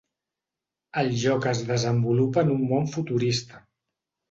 El 1.01 1.11
joc 1.25 1.45
es 1.51 1.61
desenvolupa 1.69 2.47
en 2.47 2.51
un 2.57 2.67
món 2.73 2.91
futurista. 2.97 3.65